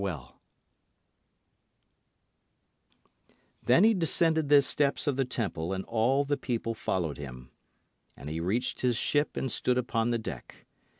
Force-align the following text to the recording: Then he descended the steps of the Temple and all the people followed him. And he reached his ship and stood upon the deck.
Then 3.61 3.83
he 3.83 3.93
descended 3.93 4.49
the 4.49 4.63
steps 4.63 5.05
of 5.05 5.15
the 5.15 5.25
Temple 5.25 5.73
and 5.73 5.85
all 5.85 6.25
the 6.25 6.37
people 6.37 6.73
followed 6.73 7.19
him. 7.19 7.51
And 8.17 8.27
he 8.27 8.39
reached 8.39 8.81
his 8.81 8.97
ship 8.97 9.37
and 9.37 9.51
stood 9.51 9.77
upon 9.77 10.09
the 10.09 10.17
deck. 10.17 10.65